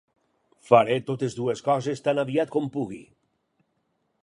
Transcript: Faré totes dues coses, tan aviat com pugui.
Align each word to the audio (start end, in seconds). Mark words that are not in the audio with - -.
Faré 0.69 0.95
totes 1.09 1.35
dues 1.41 1.61
coses, 1.67 2.03
tan 2.09 2.23
aviat 2.25 2.55
com 2.57 2.73
pugui. 2.79 3.01